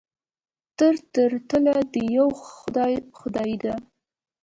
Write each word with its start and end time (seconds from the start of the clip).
تل 0.77 0.95
تر 1.13 1.31
تله 1.49 1.75
د 1.93 1.95
یوه 2.17 2.35
خدای 2.55 2.93
خدایي 3.19 3.57
ده. 3.63 3.73